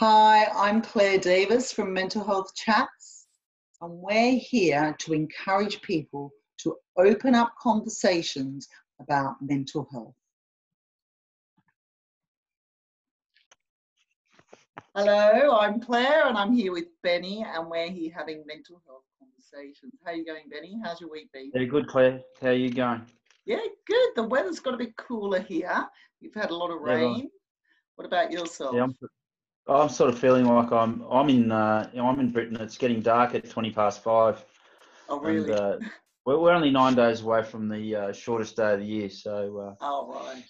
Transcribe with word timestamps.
Hi, 0.00 0.46
I'm 0.56 0.80
Claire 0.80 1.18
Davis 1.18 1.72
from 1.72 1.92
Mental 1.92 2.24
Health 2.24 2.54
Chats, 2.54 3.26
and 3.82 3.92
we're 3.92 4.38
here 4.38 4.96
to 5.00 5.12
encourage 5.12 5.82
people 5.82 6.32
to 6.62 6.76
open 6.96 7.34
up 7.34 7.52
conversations 7.60 8.66
about 8.98 9.34
mental 9.42 9.86
health. 9.92 10.14
Hello, 14.94 15.58
I'm 15.58 15.80
Claire, 15.80 16.28
and 16.28 16.38
I'm 16.38 16.54
here 16.54 16.72
with 16.72 16.86
Benny, 17.02 17.44
and 17.46 17.68
we're 17.68 17.90
here 17.90 18.10
having 18.16 18.42
mental 18.46 18.80
health 18.86 19.04
conversations. 19.18 19.92
How 20.02 20.12
are 20.12 20.14
you 20.14 20.24
going, 20.24 20.48
Benny? 20.50 20.80
How's 20.82 21.02
your 21.02 21.10
week 21.10 21.30
been? 21.34 21.50
Very 21.52 21.66
good, 21.66 21.86
Claire. 21.88 22.22
How 22.40 22.48
are 22.48 22.52
you 22.54 22.70
going? 22.70 23.04
Yeah, 23.44 23.58
good. 23.86 24.08
The 24.16 24.22
weather's 24.22 24.60
got 24.60 24.72
a 24.72 24.78
bit 24.78 24.96
cooler 24.96 25.40
here. 25.40 25.86
You've 26.20 26.32
had 26.32 26.48
a 26.48 26.56
lot 26.56 26.70
of 26.70 26.78
Yeah, 26.86 26.94
rain. 26.94 27.30
What 27.96 28.06
about 28.06 28.32
yourself? 28.32 28.74
Yeah, 28.74 28.84
I'm, 28.84 28.94
I'm 29.68 29.88
sort 29.88 30.10
of 30.10 30.18
feeling 30.18 30.46
like 30.46 30.72
I'm 30.72 31.02
I'm 31.10 31.28
in 31.28 31.52
uh, 31.52 31.88
I'm 31.96 32.18
in 32.20 32.30
Britain. 32.30 32.56
It's 32.60 32.76
getting 32.78 33.00
dark 33.00 33.34
at 33.34 33.48
twenty 33.48 33.70
past 33.70 34.02
five, 34.02 34.44
oh, 35.08 35.20
really? 35.20 35.50
and 35.50 35.60
uh, 35.60 35.78
we're 36.26 36.38
we're 36.38 36.52
only 36.52 36.70
nine 36.70 36.94
days 36.94 37.20
away 37.20 37.42
from 37.42 37.68
the 37.68 37.94
uh, 37.96 38.12
shortest 38.12 38.56
day 38.56 38.74
of 38.74 38.80
the 38.80 38.86
year. 38.86 39.10
So 39.10 39.76
oh, 39.80 40.08
right. 40.12 40.36
uh, 40.38 40.40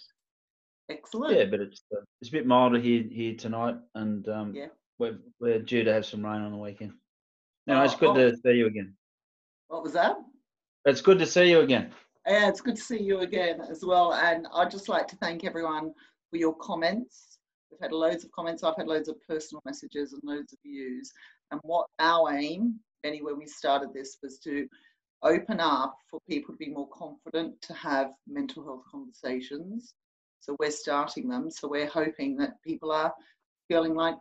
Excellent. 0.89 1.37
yeah, 1.37 1.45
but 1.45 1.61
it's 1.61 1.83
uh, 1.95 2.01
it's 2.21 2.31
a 2.31 2.33
bit 2.33 2.47
milder 2.47 2.79
here 2.79 3.05
here 3.11 3.35
tonight, 3.35 3.77
and 3.95 4.27
um, 4.29 4.55
Yeah. 4.55 4.69
we're 4.99 5.19
we're 5.39 5.59
due 5.61 5.85
to 5.85 5.93
have 5.93 6.07
some 6.07 6.25
rain 6.25 6.41
on 6.43 6.53
the 6.53 6.59
weekend. 6.59 6.93
No, 7.67 7.83
it's 7.83 7.95
Oh, 7.95 7.99
good 7.99 8.11
oh. 8.17 8.31
to 8.31 8.37
see 8.37 8.53
you 8.53 8.67
again. 8.67 8.95
What 9.69 9.83
was 9.83 9.93
that? 9.93 10.17
It's 10.87 11.03
good 11.03 11.19
to 11.19 11.27
see 11.27 11.51
you 11.51 11.61
again. 11.61 11.93
Yeah, 12.27 12.49
it's 12.49 12.61
good 12.61 12.77
to 12.77 12.83
see 12.83 13.01
you 13.03 13.21
again 13.21 13.61
as 13.61 13.85
well. 13.85 14.15
And 14.15 14.47
I'd 14.55 14.71
just 14.71 14.89
like 14.89 15.07
to 15.09 15.17
thank 15.17 15.45
everyone 15.45 15.93
for 16.31 16.37
your 16.37 16.55
comments. 16.57 17.30
We've 17.71 17.81
had 17.81 17.93
loads 17.93 18.25
of 18.25 18.33
comments. 18.33 18.63
I've 18.63 18.77
had 18.77 18.89
loads 18.89 19.09
of 19.09 19.17
personal 19.27 19.63
messages 19.65 20.13
and 20.13 20.23
loads 20.25 20.53
of 20.53 20.59
views. 20.65 21.13
And 21.51 21.61
what 21.63 21.87
our 21.99 22.33
aim, 22.33 22.81
Benny, 23.03 23.23
when 23.23 23.39
we 23.39 23.47
started 23.47 23.93
this, 23.93 24.19
was 24.23 24.39
to 24.41 24.69
open 25.23 25.61
up 25.61 25.97
for 26.11 26.21
people 26.29 26.55
to 26.55 26.59
be 26.59 26.71
more 26.71 26.89
confident 26.89 27.61
to 27.63 27.75
have 27.75 28.13
mental 28.27 28.65
health 28.65 28.83
conversations. 28.91 29.95
So 30.41 30.57
we're 30.59 30.71
starting 30.71 31.29
them. 31.29 31.51
So 31.51 31.69
we're 31.69 31.87
hoping 31.87 32.37
that 32.39 32.63
people 32.63 32.91
are 32.91 33.13
feeling 33.69 33.95
like 33.95 34.17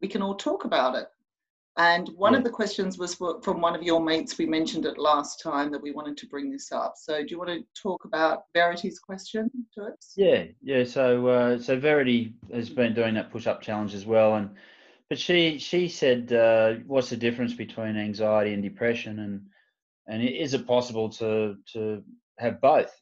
we 0.00 0.08
can 0.08 0.22
all 0.22 0.36
talk 0.36 0.64
about 0.64 0.94
it. 0.94 1.08
And 1.76 2.08
one 2.10 2.36
of 2.36 2.44
the 2.44 2.50
questions 2.50 2.98
was 2.98 3.14
for- 3.14 3.42
from 3.42 3.60
one 3.60 3.74
of 3.74 3.82
your 3.82 4.00
mates. 4.00 4.38
We 4.38 4.46
mentioned 4.46 4.86
it 4.86 4.96
last 4.96 5.40
time 5.40 5.72
that 5.72 5.82
we 5.82 5.90
wanted 5.90 6.16
to 6.18 6.28
bring 6.28 6.50
this 6.50 6.70
up. 6.70 6.94
So 6.96 7.18
do 7.20 7.26
you 7.28 7.38
want 7.38 7.50
to 7.50 7.66
talk 7.74 8.04
about 8.04 8.44
Verity's 8.54 9.00
question 9.00 9.50
to 9.74 9.86
us? 9.86 10.14
Yeah, 10.16 10.44
yeah. 10.62 10.84
So, 10.84 11.26
uh, 11.26 11.58
so 11.58 11.78
Verity 11.78 12.34
has 12.52 12.70
been 12.70 12.94
doing 12.94 13.14
that 13.14 13.32
push-up 13.32 13.60
challenge 13.60 13.92
as 13.94 14.06
well, 14.06 14.36
and 14.36 14.50
but 15.08 15.18
she 15.18 15.58
she 15.58 15.88
said, 15.88 16.32
uh, 16.32 16.74
what's 16.86 17.10
the 17.10 17.16
difference 17.16 17.52
between 17.54 17.96
anxiety 17.96 18.52
and 18.52 18.62
depression, 18.62 19.18
and 19.18 19.46
and 20.06 20.22
is 20.22 20.54
it 20.54 20.66
possible 20.66 21.08
to 21.10 21.56
to 21.72 22.04
have 22.38 22.60
both 22.60 22.92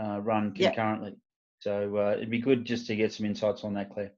uh, 0.00 0.18
run 0.20 0.54
Yeah. 0.56 0.68
concurrently? 0.68 1.16
So 1.60 1.96
uh, 1.96 2.12
it'd 2.16 2.30
be 2.30 2.40
good 2.40 2.64
just 2.64 2.86
to 2.86 2.96
get 2.96 3.12
some 3.12 3.26
insights 3.26 3.64
on 3.64 3.74
that, 3.74 3.90
Claire. 3.90 4.12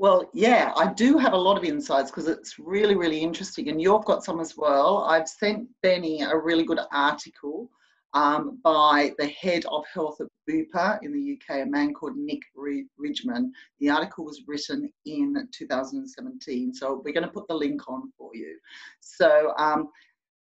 Well, 0.00 0.30
yeah, 0.32 0.72
I 0.76 0.94
do 0.94 1.18
have 1.18 1.34
a 1.34 1.36
lot 1.36 1.58
of 1.58 1.64
insights 1.64 2.10
because 2.10 2.26
it's 2.26 2.58
really, 2.58 2.96
really 2.96 3.20
interesting. 3.20 3.68
And 3.68 3.82
you've 3.82 4.06
got 4.06 4.24
some 4.24 4.40
as 4.40 4.56
well. 4.56 5.04
I've 5.04 5.28
sent 5.28 5.68
Benny 5.82 6.22
a 6.22 6.34
really 6.34 6.64
good 6.64 6.78
article 6.90 7.70
um, 8.14 8.58
by 8.64 9.12
the 9.18 9.26
head 9.26 9.66
of 9.66 9.84
health 9.92 10.18
at 10.22 10.28
Bupa 10.48 10.98
in 11.02 11.12
the 11.12 11.34
UK, 11.34 11.66
a 11.66 11.70
man 11.70 11.92
called 11.92 12.16
Nick 12.16 12.40
Ri- 12.56 12.86
Ridgman. 12.96 13.52
The 13.78 13.90
article 13.90 14.24
was 14.24 14.42
written 14.46 14.90
in 15.04 15.46
2017. 15.52 16.72
So 16.72 17.02
we're 17.04 17.12
going 17.12 17.26
to 17.26 17.32
put 17.32 17.46
the 17.48 17.54
link 17.54 17.86
on 17.86 18.10
for 18.16 18.34
you. 18.34 18.58
So, 19.00 19.52
um, 19.58 19.90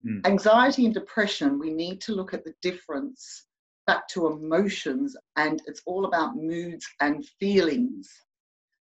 Hmm. 0.04 0.20
anxiety 0.26 0.86
and 0.86 0.96
depression, 0.96 1.60
we 1.60 1.72
need 1.72 2.02
to 2.02 2.16
look 2.16 2.34
at 2.34 2.44
the 2.44 2.56
difference 2.64 3.46
back 3.86 4.08
to 4.10 4.28
emotions, 4.28 5.16
and 5.36 5.62
it's 5.68 5.84
all 5.86 6.06
about 6.06 6.36
moods 6.36 6.88
and 7.02 7.24
feelings. 7.40 8.10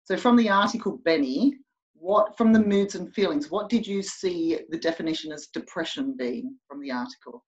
So 0.10 0.18
from 0.18 0.38
the 0.38 0.50
article, 0.50 1.00
Benny, 1.06 1.54
what 1.94 2.36
from 2.36 2.52
the 2.52 2.60
moods 2.60 2.96
and 2.96 3.14
feelings, 3.14 3.52
what 3.52 3.70
did 3.70 3.86
you 3.86 4.02
see 4.02 4.58
the 4.70 4.80
definition 4.80 5.32
as 5.32 5.50
depression 5.54 6.16
being 6.18 6.56
from 6.68 6.82
the 6.82 6.92
article? 6.92 7.46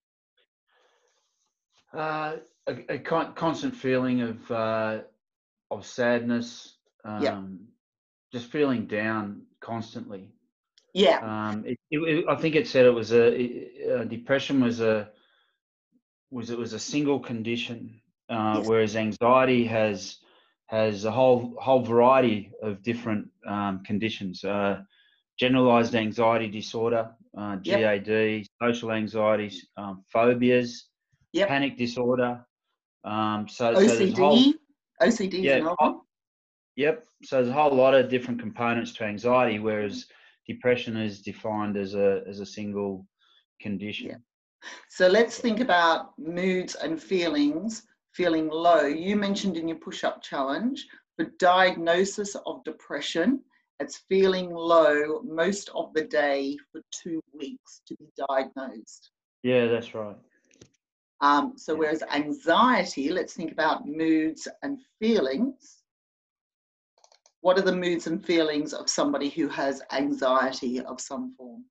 Uh, 1.92 2.36
a, 2.68 2.94
a 2.94 2.98
con- 3.00 3.34
constant 3.34 3.74
feeling 3.74 4.22
of 4.22 4.50
uh, 4.52 5.00
of 5.72 5.84
sadness, 5.84 6.76
um, 7.04 7.22
Yeah. 7.24 7.42
just 8.32 8.46
feeling 8.52 8.86
down 8.86 9.42
constantly. 9.60 10.30
Yeah, 10.94 11.18
Um, 11.18 11.64
it, 11.66 11.76
it, 11.90 11.98
it- 11.98 12.24
I 12.28 12.36
think 12.36 12.54
it 12.54 12.68
said 12.68 12.86
it 12.86 12.90
was 12.90 13.12
a, 13.12 13.22
uh, 13.92 14.04
depression 14.04 14.60
was 14.60 14.80
a 14.80 15.10
was 16.30 16.50
it 16.50 16.58
was 16.58 16.74
a 16.74 16.78
single 16.78 17.18
condition, 17.18 18.00
uh, 18.28 18.58
Yes. 18.58 18.68
whereas 18.68 18.94
anxiety 18.94 19.64
has 19.64 20.21
has 20.72 21.04
a 21.04 21.10
whole 21.10 21.54
whole 21.60 21.82
variety 21.82 22.50
of 22.62 22.82
different 22.82 23.28
um, 23.46 23.84
conditions. 23.84 24.42
Uh, 24.42 24.80
generalized 25.38 25.94
anxiety 25.94 26.48
disorder, 26.48 27.10
uh, 27.36 27.56
Yep. 27.62 28.06
GAD, 28.06 28.46
social 28.62 28.92
anxieties, 28.92 29.66
um, 29.76 30.04
phobias, 30.12 30.88
Yep. 31.32 31.48
panic 31.48 31.76
disorder. 31.76 32.44
Um, 33.04 33.48
so, 33.48 33.74
so 33.74 34.10
whole, 34.14 34.38
OCD. 34.38 34.54
OCD 35.02 35.42
yeah, 35.42 35.56
another 35.56 35.74
one. 35.78 36.00
Yep. 36.76 37.06
So 37.24 37.36
there's 37.36 37.48
a 37.48 37.52
whole 37.52 37.74
lot 37.74 37.94
of 37.94 38.08
different 38.08 38.40
components 38.40 38.92
to 38.94 39.04
anxiety, 39.04 39.58
whereas 39.58 40.06
depression 40.46 40.96
is 40.96 41.20
defined 41.20 41.76
as 41.76 41.94
a 41.94 42.22
as 42.26 42.40
a 42.40 42.46
single 42.46 43.06
condition. 43.60 44.08
Yeah. 44.08 44.16
So 44.88 45.08
let's 45.08 45.38
think 45.38 45.60
about 45.60 46.18
moods 46.18 46.76
and 46.76 47.02
feelings. 47.02 47.82
Feeling 48.12 48.48
low. 48.48 48.86
You 48.86 49.16
mentioned 49.16 49.56
in 49.56 49.68
your 49.68 49.78
push-up 49.78 50.22
challenge 50.22 50.86
for 51.16 51.26
diagnosis 51.38 52.34
of 52.46 52.64
depression, 52.64 53.40
it's 53.80 54.04
feeling 54.08 54.50
low 54.50 55.22
most 55.22 55.70
of 55.74 55.92
the 55.94 56.04
day 56.04 56.56
for 56.70 56.80
two 56.92 57.20
weeks 57.32 57.80
to 57.86 57.96
be 57.96 58.06
diagnosed. 58.28 59.10
Yeah, 59.42 59.66
that's 59.66 59.94
right. 59.94 60.16
Um, 61.20 61.54
so 61.56 61.74
whereas 61.74 62.02
anxiety, 62.12 63.10
let's 63.10 63.34
think 63.34 63.52
about 63.52 63.86
moods 63.86 64.46
and 64.62 64.78
feelings. 65.00 65.82
What 67.40 67.58
are 67.58 67.62
the 67.62 67.74
moods 67.74 68.06
and 68.06 68.24
feelings 68.24 68.72
of 68.72 68.88
somebody 68.88 69.28
who 69.28 69.48
has 69.48 69.82
anxiety 69.92 70.80
of 70.80 71.00
some 71.00 71.34
form? 71.36 71.64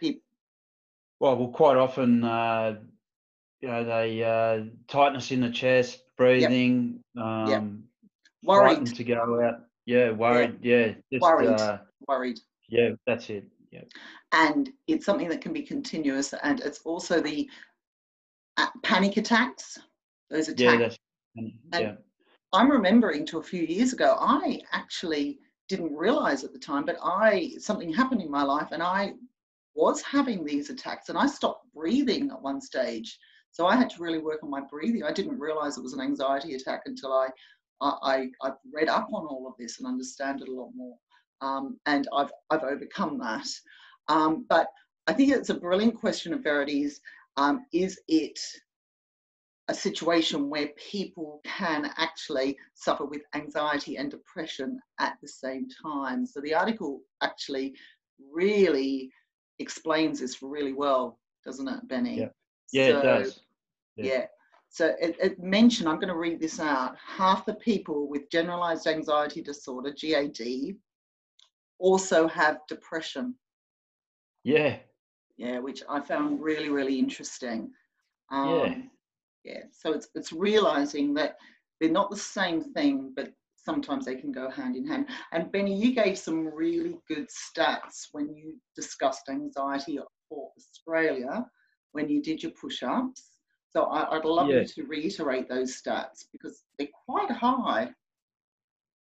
Peop- 0.00 0.22
Well, 1.20 1.36
well, 1.36 1.48
quite 1.48 1.76
often, 1.76 2.24
uh, 2.24 2.80
you 3.60 3.68
know, 3.68 3.84
they 3.84 4.22
uh, 4.22 4.64
tightness 4.86 5.30
in 5.30 5.40
the 5.40 5.50
chest, 5.50 6.02
breathing, 6.16 7.00
um, 7.16 7.84
frightened 8.44 8.88
Worried, 8.88 8.94
to 8.94 9.04
go 9.04 9.44
out. 9.44 9.60
Yeah, 9.86 10.10
worried. 10.10 10.58
Yeah, 10.62 10.92
just, 11.12 11.22
Worried. 11.22 11.48
Uh, 11.48 11.78
worried. 12.06 12.38
yeah, 12.68 12.90
that's 13.06 13.30
it. 13.30 13.46
Yeah, 13.70 13.82
And 14.32 14.70
it's 14.86 15.04
something 15.04 15.28
that 15.28 15.40
can 15.40 15.52
be 15.52 15.62
continuous. 15.62 16.32
And 16.42 16.60
it's 16.60 16.80
also 16.84 17.20
the 17.20 17.48
uh, 18.56 18.68
panic 18.82 19.16
attacks. 19.16 19.78
Those 20.30 20.48
attacks. 20.48 20.98
yeah, 21.34 21.42
And- 21.72 21.82
yeah. 21.82 21.94
I'm 22.54 22.70
remembering 22.70 23.26
to 23.26 23.38
a 23.38 23.42
few 23.42 23.62
years 23.62 23.92
ago, 23.92 24.16
I 24.18 24.60
actually 24.72 25.38
didn't 25.68 25.94
realize 25.94 26.44
at 26.44 26.54
the 26.54 26.58
time, 26.58 26.86
but 26.86 26.96
I 27.02 27.52
something 27.58 27.92
happened 27.92 28.22
in 28.22 28.30
my 28.30 28.42
life 28.42 28.68
and 28.72 28.82
I 28.82 29.12
was 29.74 30.00
having 30.00 30.44
these 30.46 30.70
attacks 30.70 31.10
and 31.10 31.18
I 31.18 31.26
stopped 31.26 31.66
breathing 31.74 32.30
at 32.30 32.40
one 32.40 32.62
stage. 32.62 33.18
So 33.50 33.66
I 33.66 33.76
had 33.76 33.90
to 33.90 34.02
really 34.02 34.18
work 34.18 34.42
on 34.42 34.50
my 34.50 34.60
breathing. 34.60 35.02
I 35.02 35.12
didn't 35.12 35.38
realize 35.38 35.76
it 35.76 35.82
was 35.82 35.94
an 35.94 36.00
anxiety 36.00 36.54
attack 36.54 36.82
until 36.86 37.12
I 37.12 37.28
I, 37.80 38.28
I, 38.42 38.50
read 38.72 38.88
up 38.88 39.08
on 39.12 39.26
all 39.26 39.46
of 39.46 39.54
this 39.56 39.78
and 39.78 39.86
understand 39.86 40.42
it 40.42 40.48
a 40.48 40.52
lot 40.52 40.70
more. 40.74 40.96
Um, 41.40 41.78
and 41.86 42.08
I've 42.12 42.32
I've 42.50 42.64
overcome 42.64 43.18
that. 43.18 43.46
Um, 44.08 44.46
but 44.48 44.68
I 45.06 45.12
think 45.12 45.30
it's 45.30 45.50
a 45.50 45.54
brilliant 45.54 45.94
question 45.94 46.32
of 46.32 46.42
Verity's. 46.42 47.00
Um, 47.36 47.66
is 47.72 48.00
it 48.08 48.38
a 49.68 49.74
situation 49.74 50.48
where 50.48 50.68
people 50.76 51.40
can 51.44 51.90
actually 51.98 52.56
suffer 52.74 53.04
with 53.04 53.22
anxiety 53.34 53.96
and 53.96 54.10
depression 54.10 54.80
at 54.98 55.18
the 55.20 55.28
same 55.28 55.68
time. 55.82 56.24
So 56.24 56.40
the 56.40 56.54
article 56.54 57.02
actually 57.22 57.74
really 58.32 59.10
explains 59.58 60.20
this 60.20 60.42
really 60.42 60.72
well, 60.72 61.18
doesn't 61.44 61.68
it, 61.68 61.86
Benny? 61.86 62.20
Yeah. 62.20 62.28
Yeah, 62.72 62.86
it 62.86 62.92
So, 62.92 63.02
does. 63.02 63.40
Yeah. 63.96 64.04
Yeah. 64.04 64.24
So 64.70 64.94
it, 65.00 65.16
it 65.20 65.40
mentioned, 65.42 65.88
I'm 65.88 65.96
going 65.96 66.08
to 66.08 66.16
read 66.16 66.40
this 66.40 66.60
out. 66.60 66.96
Half 67.04 67.46
the 67.46 67.54
people 67.54 68.08
with 68.08 68.30
generalized 68.30 68.86
anxiety 68.86 69.40
disorder, 69.42 69.92
GAD, 69.98 70.76
also 71.78 72.28
have 72.28 72.58
depression. 72.68 73.34
Yeah, 74.44 74.76
Yeah, 75.36 75.58
which 75.58 75.82
I 75.88 76.00
found 76.00 76.40
really, 76.40 76.68
really 76.68 76.98
interesting. 76.98 77.70
Yeah. 78.30 78.38
Um, 78.38 78.90
yeah. 79.44 79.62
So 79.72 79.92
it's 79.92 80.08
it's 80.14 80.32
realizing 80.32 81.14
that 81.14 81.36
they're 81.80 81.90
not 81.90 82.10
the 82.10 82.16
same 82.16 82.62
thing, 82.62 83.12
but 83.16 83.32
sometimes 83.56 84.04
they 84.04 84.16
can 84.16 84.32
go 84.32 84.50
hand 84.50 84.76
in 84.76 84.86
hand. 84.86 85.06
And 85.32 85.50
Benny, 85.52 85.74
you 85.74 85.94
gave 85.94 86.18
some 86.18 86.46
really 86.46 86.98
good 87.08 87.26
stats 87.28 88.08
when 88.12 88.34
you 88.34 88.56
discussed 88.76 89.28
anxiety 89.28 89.98
for 90.28 90.50
Australia 90.56 91.46
when 91.92 92.08
you 92.08 92.22
did 92.22 92.42
your 92.42 92.52
push-ups. 92.52 93.30
So 93.70 93.84
I, 93.84 94.16
would 94.16 94.24
love 94.24 94.48
yeah. 94.48 94.60
you 94.60 94.66
to 94.66 94.84
reiterate 94.84 95.48
those 95.48 95.80
stats 95.80 96.24
because 96.32 96.62
they're 96.78 96.88
quite 97.06 97.30
high. 97.30 97.90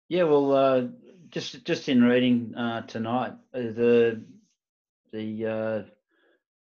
Yeah, 0.08 0.24
well, 0.24 0.52
uh, 0.52 0.82
just 1.30 1.64
just 1.64 1.88
in 1.88 2.02
reading 2.02 2.54
uh, 2.56 2.82
tonight, 2.82 3.32
uh, 3.54 3.58
the 3.58 4.22
the 5.12 5.46
uh, 5.46 5.82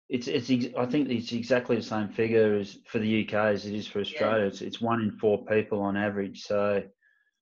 it's 0.09 0.27
it's 0.27 0.49
I 0.75 0.85
think 0.85 1.09
it's 1.09 1.31
exactly 1.31 1.75
the 1.75 1.81
same 1.81 2.09
figure 2.09 2.55
as 2.57 2.77
for 2.85 2.99
the 2.99 3.25
UK 3.25 3.33
as 3.33 3.65
it 3.65 3.73
is 3.73 3.87
for 3.87 3.99
Australia. 3.99 4.41
Yeah. 4.41 4.47
It's 4.47 4.61
it's 4.61 4.81
one 4.81 5.01
in 5.01 5.11
four 5.11 5.45
people 5.45 5.81
on 5.81 5.95
average. 5.95 6.43
So 6.43 6.83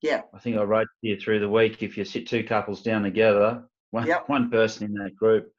yeah, 0.02 0.22
I 0.34 0.38
think 0.38 0.58
I 0.58 0.62
wrote 0.62 0.88
here 1.00 1.16
through 1.16 1.40
the 1.40 1.48
week 1.48 1.82
if 1.82 1.96
you 1.96 2.04
sit 2.04 2.28
two 2.28 2.44
couples 2.44 2.82
down 2.82 3.02
together, 3.02 3.64
one 3.90 4.06
yep. 4.06 4.28
one 4.28 4.50
person 4.50 4.86
in 4.86 4.94
that 4.94 5.16
group, 5.16 5.52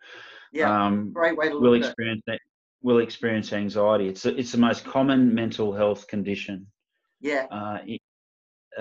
yeah, 0.52 0.86
um, 0.86 1.12
great 1.14 1.38
way 1.38 1.50
to 1.50 1.60
will 1.60 1.74
experience 1.74 2.22
that 2.28 2.40
will 2.82 3.00
experience 3.00 3.54
anxiety. 3.54 4.08
It's 4.08 4.26
a, 4.26 4.38
it's 4.38 4.52
the 4.52 4.58
most 4.58 4.86
common 4.86 5.34
mental 5.34 5.74
health 5.74 6.08
condition. 6.08 6.68
Yeah. 7.20 7.46
Uh, 7.52 7.80
in, 7.86 7.98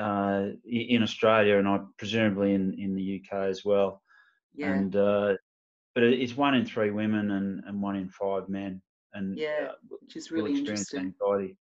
uh, 0.00 0.46
in 0.64 1.02
Australia 1.02 1.58
and 1.58 1.66
I 1.66 1.80
presumably 1.98 2.54
in 2.54 2.74
in 2.78 2.94
the 2.94 3.22
UK 3.22 3.48
as 3.48 3.64
well. 3.64 4.02
Yeah. 4.54 4.72
And 4.72 4.94
uh, 4.94 5.34
but 5.94 6.04
it's 6.04 6.36
one 6.36 6.54
in 6.54 6.66
three 6.66 6.90
women 6.90 7.30
and, 7.32 7.62
and 7.66 7.80
one 7.80 7.96
in 7.96 8.08
five 8.10 8.48
men. 8.48 8.82
And 9.14 9.38
yeah, 9.38 9.68
uh, 9.70 9.96
which 10.00 10.16
is 10.16 10.30
really 10.30 10.54
interesting. 10.54 11.14
Anxiety. 11.20 11.56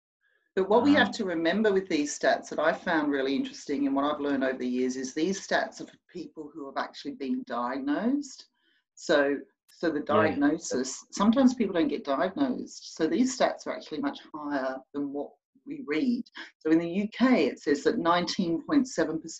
But 0.56 0.68
what 0.68 0.82
we 0.82 0.94
have 0.94 1.08
um, 1.08 1.12
to 1.14 1.24
remember 1.24 1.72
with 1.72 1.88
these 1.88 2.16
stats 2.16 2.48
that 2.50 2.58
I 2.58 2.72
found 2.72 3.10
really 3.10 3.34
interesting 3.34 3.86
and 3.86 3.94
what 3.94 4.04
I've 4.04 4.20
learned 4.20 4.44
over 4.44 4.58
the 4.58 4.66
years 4.66 4.96
is 4.96 5.14
these 5.14 5.46
stats 5.46 5.80
are 5.80 5.86
for 5.86 5.96
people 6.12 6.50
who 6.52 6.66
have 6.66 6.76
actually 6.76 7.12
been 7.12 7.44
diagnosed. 7.46 8.46
So 8.94 9.36
so 9.80 9.90
the 9.90 10.00
diagnosis, 10.00 10.98
yeah. 11.02 11.08
sometimes 11.12 11.54
people 11.54 11.72
don't 11.72 11.88
get 11.88 12.04
diagnosed. 12.04 12.94
So 12.94 13.06
these 13.06 13.36
stats 13.36 13.66
are 13.66 13.74
actually 13.74 14.00
much 14.00 14.18
higher 14.34 14.76
than 14.92 15.10
what 15.10 15.30
we 15.66 15.82
read. 15.86 16.22
So 16.58 16.70
in 16.70 16.78
the 16.78 17.02
UK, 17.04 17.38
it 17.38 17.60
says 17.60 17.82
that 17.84 17.96
19.7%, 17.96 18.58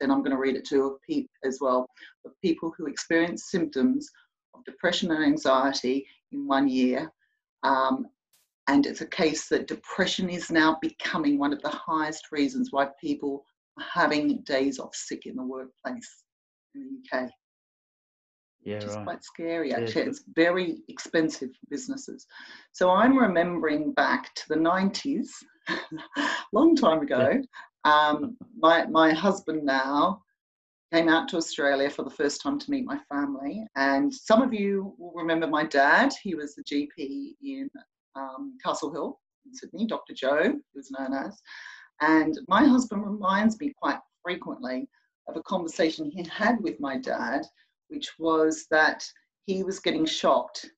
I'm 0.00 0.22
going 0.22 0.30
to 0.30 0.38
read 0.38 0.56
it 0.56 0.64
to 0.68 0.84
of 0.84 1.02
people 1.06 1.28
as 1.44 1.58
well, 1.60 1.86
of 2.24 2.32
people 2.40 2.72
who 2.78 2.86
experience 2.86 3.50
symptoms 3.50 4.08
of 4.54 4.64
depression 4.64 5.10
and 5.10 5.22
anxiety 5.22 6.06
in 6.32 6.46
one 6.46 6.68
year. 6.68 7.12
Um, 7.62 8.06
and 8.66 8.86
it's 8.86 9.02
a 9.02 9.06
case 9.06 9.46
that 9.48 9.68
depression 9.68 10.30
is 10.30 10.50
now 10.50 10.78
becoming 10.80 11.38
one 11.38 11.52
of 11.52 11.60
the 11.60 11.68
highest 11.68 12.28
reasons 12.32 12.68
why 12.70 12.88
people 12.98 13.44
are 13.78 13.84
having 13.92 14.40
days 14.44 14.78
off 14.78 14.94
sick 14.94 15.26
in 15.26 15.36
the 15.36 15.42
workplace 15.42 16.24
in 16.74 17.02
the 17.12 17.18
UK. 17.18 17.30
Yeah, 18.62 18.74
which 18.74 18.84
is 18.84 18.96
right. 18.96 19.04
quite 19.04 19.24
scary 19.24 19.72
actually. 19.72 20.02
Yeah. 20.02 20.08
It's 20.08 20.24
very 20.34 20.82
expensive 20.88 21.50
for 21.50 21.66
businesses. 21.70 22.26
So 22.72 22.90
I'm 22.90 23.16
remembering 23.16 23.92
back 23.92 24.34
to 24.34 24.42
the 24.48 24.56
90s, 24.56 25.28
long 26.52 26.76
time 26.76 27.00
ago. 27.00 27.32
Yeah. 27.32 27.40
Um, 27.84 28.36
my 28.58 28.86
my 28.86 29.12
husband 29.12 29.64
now 29.64 30.22
came 30.92 31.08
out 31.08 31.28
to 31.28 31.36
Australia 31.36 31.88
for 31.88 32.02
the 32.02 32.10
first 32.10 32.42
time 32.42 32.58
to 32.58 32.70
meet 32.70 32.84
my 32.84 32.98
family. 33.08 33.64
And 33.76 34.12
some 34.12 34.42
of 34.42 34.52
you 34.52 34.94
will 34.98 35.12
remember 35.14 35.46
my 35.46 35.64
dad. 35.64 36.12
He 36.22 36.34
was 36.34 36.54
the 36.54 36.64
GP 36.64 37.36
in 37.42 37.70
um, 38.16 38.58
Castle 38.62 38.92
Hill 38.92 39.20
in 39.46 39.54
Sydney, 39.54 39.86
Dr. 39.86 40.14
Joe, 40.14 40.42
he 40.42 40.78
was 40.78 40.90
known 40.90 41.14
as. 41.14 41.40
And 42.00 42.38
my 42.48 42.64
husband 42.64 43.04
reminds 43.04 43.58
me 43.60 43.72
quite 43.80 43.98
frequently 44.22 44.88
of 45.28 45.36
a 45.36 45.42
conversation 45.42 46.10
he 46.10 46.26
had 46.28 46.60
with 46.60 46.80
my 46.80 46.96
dad, 46.98 47.42
which 47.90 48.10
was 48.18 48.66
that 48.70 49.04
he 49.46 49.62
was 49.62 49.80
getting 49.80 50.06
shocked 50.06 50.70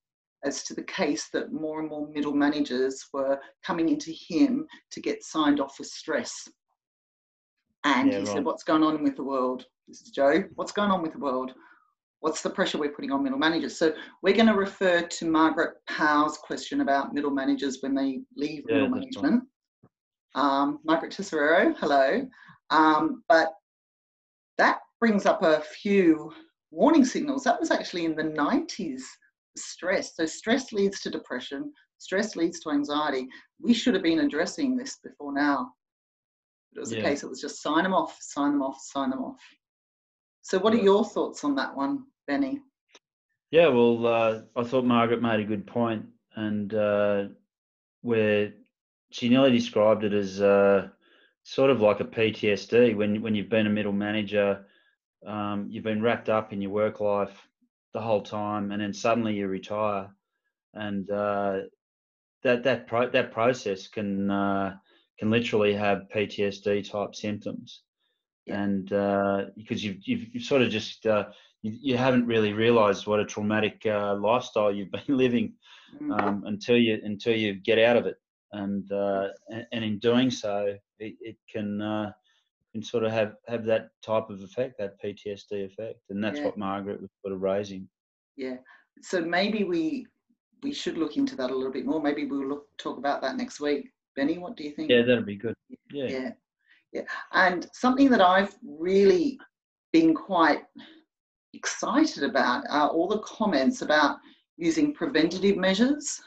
as 0.45 0.65
to 0.65 0.75
the 0.75 0.83
case 0.83 1.29
that 1.33 1.53
more 1.53 1.81
and 1.81 1.89
more 1.89 2.09
middle 2.09 2.35
managers 2.35 3.07
were 3.13 3.39
coming 3.63 3.89
into 3.89 4.11
him 4.11 4.67
to 4.91 5.01
get 5.01 5.23
signed 5.23 5.61
off 5.61 5.77
for 5.77 5.85
stress. 5.85 6.49
And 7.85 8.09
yeah, 8.09 8.19
he 8.19 8.25
right. 8.25 8.35
said, 8.35 8.45
What's 8.45 8.65
going 8.65 8.83
on 8.83 9.03
with 9.03 9.17
the 9.17 9.25
world? 9.25 9.67
This 9.87 10.03
is 10.03 10.11
Joe. 10.11 10.45
What's 10.55 10.73
going 10.73 10.91
on 10.91 11.03
with 11.03 11.13
the 11.13 11.19
world? 11.19 11.53
What's 12.21 12.43
the 12.43 12.51
pressure 12.51 12.79
we're 12.79 12.93
putting 12.93 13.11
on 13.11 13.23
middle 13.23 13.39
managers? 13.39 13.77
So 13.77 13.93
we're 14.23 14.35
going 14.35 14.47
to 14.47 14.55
refer 14.55 15.03
to 15.03 15.31
Margaret 15.31 15.75
Powell's 15.89 16.39
question 16.39 16.81
about 16.81 17.13
middle 17.13 17.33
managers 17.33 17.79
when 17.81 17.95
they 17.95 18.21
leave 18.37 18.63
yeah, 18.69 18.77
middle 18.77 18.91
management. 18.91 19.45
Um, 20.35 20.79
Margaret 20.85 21.13
Tesoriero, 21.13 21.77
hello. 21.79 22.27
Um, 22.71 23.25
but 23.29 23.53
that 24.59 24.79
brings 25.01 25.27
up 25.27 25.43
a 25.43 25.61
few 25.61 26.33
warning 26.73 27.05
signals. 27.05 27.45
That 27.45 27.61
was 27.61 27.71
actually 27.71 28.07
in 28.07 28.17
the 28.17 28.25
90s, 28.25 29.03
stress. 29.57 30.17
So 30.17 30.27
stress 30.27 30.73
leads 30.73 31.01
to 31.03 31.11
depression, 31.11 31.73
stress 31.99 32.35
leads 32.35 32.59
to 32.61 32.71
anxiety. 32.71 33.29
We 33.61 33.75
should 33.75 33.95
have 33.95 34.03
been 34.03 34.21
addressing 34.21 34.77
this 34.77 34.99
before 35.05 35.33
now. 35.33 35.73
It 36.75 36.81
was 36.81 36.93
yeah. 36.93 37.01
a 37.01 37.03
case, 37.03 37.23
it 37.23 37.29
was 37.29 37.41
just 37.41 37.63
sign 37.63 37.85
them 37.85 37.93
off, 37.93 38.17
sign 38.21 38.53
them 38.53 38.63
off, 38.63 38.81
sign 38.81 39.11
them 39.11 39.23
off. 39.23 39.37
So, 40.41 40.59
what 40.59 40.73
are 40.73 40.79
your 40.79 41.05
thoughts 41.05 41.45
on 41.45 41.55
that 41.57 41.77
one, 41.77 42.05
Benny? 42.27 42.61
Yeah, 43.51 43.69
well, 43.69 44.07
uh, 44.07 44.41
I 44.57 44.65
thought 44.65 44.87
Margaret 44.87 45.21
made 45.21 45.41
a 45.41 45.45
good 45.45 45.67
point, 45.67 46.07
and 46.35 46.73
uh, 46.73 47.25
where 48.01 48.55
she 49.11 49.29
nearly 49.29 49.53
described 49.53 50.03
it 50.03 50.15
as 50.15 50.41
uh, 50.41 50.89
sort 51.43 51.71
of 51.71 51.83
like 51.83 52.01
a 52.01 52.05
PTSD 52.05 52.97
when 52.97 53.21
when 53.21 53.35
you've 53.35 53.51
been 53.51 53.67
a 53.67 53.71
middle 53.71 53.93
manager, 53.93 54.65
um, 55.27 55.67
you've 55.71 55.85
been 55.85 56.03
wrapped 56.03 56.29
up 56.29 56.53
in 56.53 56.61
your 56.61 56.71
work 56.71 57.01
life 57.01 57.49
the 57.95 58.01
whole 58.01 58.23
time, 58.23 58.73
and 58.73 58.81
then 58.81 58.93
suddenly 58.93 59.35
you 59.35 59.47
retire, 59.49 60.09
and 60.75 61.11
uh, 61.11 61.59
that 62.43 62.65
that 62.65 62.87
pro- 62.87 63.11
that 63.11 63.33
process 63.33 63.89
can 63.89 64.31
uh, 64.31 64.77
can 65.19 65.31
literally 65.31 65.75
have 65.75 66.09
PTSD 66.15 66.91
type 66.91 67.15
symptoms. 67.15 67.83
And 68.49 68.93
uh, 68.93 69.45
because 69.57 69.85
you've, 69.85 69.99
you've, 70.03 70.35
you've 70.35 70.43
sort 70.43 70.63
of 70.63 70.71
just 70.71 71.07
uh, 71.07 71.27
you, 71.63 71.79
you, 71.81 71.97
haven't 71.97 72.27
really 72.27 72.53
realised 72.53 73.07
what 73.07 73.21
a 73.21 73.25
traumatic 73.25 73.81
uh, 73.87 74.17
lifestyle 74.17 74.73
you've 74.73 74.91
been 75.07 75.17
living 75.17 75.55
mm-hmm. 75.95 76.11
um, 76.13 76.43
until 76.47 76.77
you 76.77 76.99
until 77.05 77.37
you 77.37 77.55
get 77.55 77.79
out 77.79 77.97
of 77.97 78.07
it, 78.07 78.17
and 78.51 78.91
uh, 78.91 79.29
and, 79.49 79.67
and, 79.73 79.85
in 79.85 79.99
doing 80.01 80.29
so, 80.31 80.75
it, 80.99 81.15
it 81.21 81.37
can 81.49 81.81
uh, 81.81 82.11
can 82.73 82.83
sort 82.83 83.05
of 83.05 83.13
have 83.13 83.35
have 83.49 83.65
that 83.65 83.91
type 84.05 84.31
of 84.31 84.41
effect, 84.43 84.75
that 84.79 85.01
PTSD 85.03 85.67
effect, 85.67 86.01
and 86.11 86.23
that's 86.23 86.39
yeah. 86.39 86.47
what 86.47 86.59
Margaret 86.59 87.01
was 87.01 87.11
sort 87.23 87.35
of 87.35 87.43
raising. 87.43 87.89
Yeah. 88.37 88.57
So 89.03 89.21
maybe 89.21 89.65
we 89.65 90.07
we 90.63 90.73
should 90.73 90.97
look 90.97 91.17
into 91.17 91.37
that 91.37 91.51
a 91.51 91.55
little 91.55 91.73
bit 91.73 91.87
more. 91.87 92.01
Maybe 92.01 92.25
we'll 92.25 92.49
look 92.49 92.67
talk 92.79 92.99
about 92.99 93.21
that 93.23 93.37
next 93.37 93.61
week. 93.61 93.91
Benny, 94.17 94.39
what 94.39 94.57
do 94.57 94.65
you 94.65 94.73
think? 94.73 94.91
Yeah, 94.91 95.03
that'd 95.03 95.27
be 95.27 95.37
good. 95.37 95.55
Yeah. 95.91 96.07
Yeah. 96.09 96.31
Yeah. 96.93 97.03
And 97.33 97.69
something 97.73 98.11
that 98.11 98.21
I've 98.21 98.55
really 98.63 99.39
been 99.93 100.15
quite 100.15 100.63
excited 101.55 102.23
about 102.23 102.65
are 102.71 102.89
all 102.89 103.09
the 103.09 103.21
comments 103.21 103.83
about 103.83 104.19
using 104.57 104.95
preventative 104.95 105.57
measures 105.57 106.21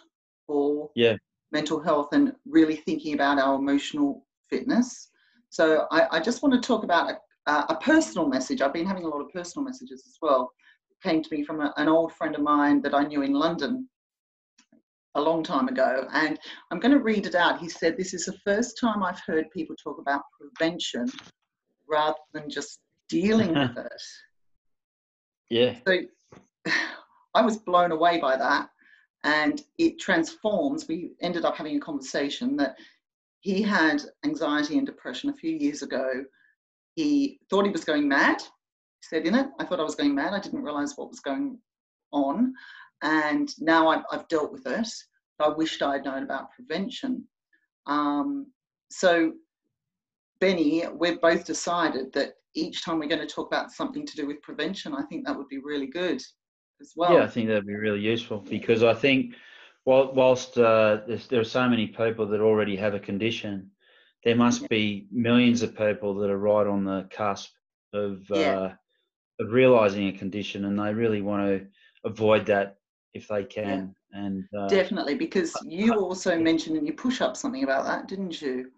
for 0.47 0.89
yeah. 0.95 1.15
mental 1.51 1.79
health 1.79 2.09
and 2.13 2.33
really 2.45 2.77
thinking 2.77 3.13
about 3.13 3.39
our 3.39 3.55
emotional 3.55 4.25
fitness. 4.49 5.09
So 5.55 5.87
I, 5.89 6.17
I 6.17 6.19
just 6.19 6.43
want 6.43 6.53
to 6.53 6.59
talk 6.59 6.83
about 6.83 7.15
a, 7.47 7.51
a, 7.51 7.77
personal 7.79 8.27
message. 8.27 8.61
I've 8.61 8.73
been 8.73 8.85
having 8.85 9.05
a 9.05 9.07
lot 9.07 9.21
of 9.21 9.29
personal 9.31 9.63
messages 9.63 10.03
as 10.05 10.17
well. 10.21 10.51
It 10.91 11.07
came 11.07 11.23
to 11.23 11.29
me 11.33 11.45
from 11.45 11.61
a, 11.61 11.73
an 11.77 11.87
old 11.87 12.11
friend 12.11 12.35
of 12.35 12.41
mine 12.41 12.81
that 12.81 12.93
I 12.93 13.03
knew 13.03 13.21
in 13.21 13.31
London 13.31 13.87
a 15.15 15.21
long 15.21 15.43
time 15.43 15.69
ago. 15.69 16.09
And 16.11 16.37
I'm 16.71 16.81
going 16.81 16.91
to 16.91 16.99
read 16.99 17.25
it 17.25 17.35
out. 17.35 17.61
He 17.61 17.69
said, 17.69 17.95
This 17.95 18.13
is 18.13 18.25
the 18.25 18.37
first 18.43 18.77
time 18.77 19.01
I've 19.01 19.21
heard 19.25 19.49
people 19.51 19.77
talk 19.81 19.97
about 19.97 20.23
prevention 20.37 21.07
rather 21.89 22.17
than 22.33 22.49
just 22.49 22.79
dealing 23.07 23.53
with 23.57 23.77
it. 23.77 24.01
Yeah. 25.49 25.77
So 25.87 25.99
I 27.33 27.41
was 27.41 27.55
blown 27.55 27.93
away 27.93 28.19
by 28.19 28.35
that. 28.35 28.67
And 29.23 29.61
it 29.77 29.99
transforms. 29.99 30.85
We 30.89 31.11
ended 31.21 31.45
up 31.45 31.55
having 31.55 31.77
a 31.77 31.79
conversation 31.79 32.57
that 32.57 32.75
he 33.45 33.61
had 33.61 34.01
anxiety 34.25 34.77
and 34.77 34.87
depression 34.87 35.29
a 35.29 35.33
few 35.33 35.55
years 35.55 35.83
ago. 35.83 36.23
He 36.95 37.39
thought 37.49 37.65
he 37.65 37.71
was 37.71 37.85
going 37.85 38.07
mad. 38.07 38.41
He 38.41 39.03
said, 39.03 39.27
In 39.27 39.35
it, 39.35 39.47
I 39.59 39.65
thought 39.65 39.79
I 39.79 39.83
was 39.83 39.95
going 39.95 40.15
mad. 40.15 40.33
I 40.33 40.39
didn't 40.39 40.63
realize 40.63 40.93
what 40.95 41.09
was 41.09 41.19
going 41.19 41.59
on 42.11 42.53
and 43.03 43.49
now 43.59 43.89
I've, 43.89 44.03
I've 44.11 44.27
dealt 44.27 44.51
with 44.51 44.65
it. 44.65 44.87
I 45.39 45.49
wished 45.49 45.83
I'd 45.83 46.05
known 46.05 46.23
about 46.23 46.51
prevention. 46.51 47.23
Um, 47.85 48.47
so, 48.89 49.33
Benny, 50.39 50.85
we've 50.91 51.21
both 51.21 51.45
decided 51.45 52.11
that 52.13 52.33
each 52.55 52.83
time 52.83 52.99
we're 52.99 53.09
going 53.09 53.25
to 53.25 53.33
talk 53.33 53.47
about 53.47 53.71
something 53.71 54.07
to 54.07 54.15
do 54.15 54.25
with 54.25 54.41
prevention, 54.41 54.95
I 54.95 55.03
think 55.03 55.25
that 55.25 55.37
would 55.37 55.49
be 55.49 55.59
really 55.59 55.87
good 55.87 56.19
as 56.81 56.93
well. 56.95 57.13
Yeah, 57.13 57.23
I 57.23 57.27
think 57.27 57.47
that'd 57.47 57.67
be 57.67 57.75
really 57.75 57.99
useful 57.99 58.39
because 58.39 58.81
I 58.81 58.93
think 58.93 59.35
while, 59.85 60.13
whilst 60.13 60.57
uh, 60.57 60.99
there 61.29 61.39
are 61.39 61.45
so 61.45 61.69
many 61.69 61.87
people 61.87 62.27
that 62.27 62.41
already 62.41 62.75
have 62.75 62.93
a 62.93 62.99
condition, 62.99 63.71
there 64.23 64.35
must 64.35 64.67
be 64.69 65.07
millions 65.11 65.61
of 65.61 65.77
people 65.77 66.15
that 66.15 66.29
are 66.29 66.37
right 66.37 66.67
on 66.67 66.83
the 66.83 67.07
cusp 67.11 67.51
of 67.93 68.29
Yeah. 68.29 68.55
uh, 68.55 68.69
of 69.39 69.51
realizing 69.51 70.07
a 70.07 70.17
condition, 70.17 70.65
and 70.65 70.77
they 70.79 70.93
really 70.93 71.21
want 71.21 71.45
to 71.47 71.67
avoid 72.03 72.45
that 72.47 72.77
if 73.13 73.27
they 73.27 73.43
can. 73.43 73.93
And 74.11 74.43
uh, 74.57 74.67
Definitely, 74.69 75.15
because 75.15 75.61
you 75.63 75.93
also 75.93 76.37
mentioned 76.37 76.77
in 76.77 76.85
your 76.85 76.95
push 76.95 77.21
up 77.21 77.37
something 77.37 77.63
about 77.63 77.85
that, 77.85 78.07
didn't 78.07 78.41
you? 78.41 78.71